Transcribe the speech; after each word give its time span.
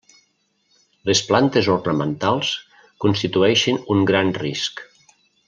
Les 1.09 1.19
plantes 1.27 1.69
ornamentals 1.73 2.49
constitueixen 3.05 3.79
un 3.97 4.03
gran 4.13 4.35
risc. 4.41 4.85